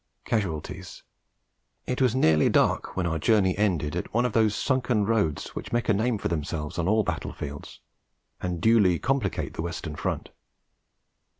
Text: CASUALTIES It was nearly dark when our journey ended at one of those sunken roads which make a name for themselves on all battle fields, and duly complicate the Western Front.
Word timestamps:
CASUALTIES 0.25 1.03
It 1.85 2.01
was 2.01 2.15
nearly 2.15 2.49
dark 2.49 2.97
when 2.97 3.05
our 3.05 3.19
journey 3.19 3.55
ended 3.55 3.95
at 3.95 4.11
one 4.15 4.25
of 4.25 4.33
those 4.33 4.55
sunken 4.55 5.05
roads 5.05 5.49
which 5.49 5.71
make 5.71 5.89
a 5.89 5.93
name 5.93 6.17
for 6.17 6.27
themselves 6.27 6.79
on 6.79 6.87
all 6.87 7.03
battle 7.03 7.33
fields, 7.33 7.81
and 8.41 8.59
duly 8.59 8.97
complicate 8.97 9.53
the 9.53 9.61
Western 9.61 9.95
Front. 9.95 10.29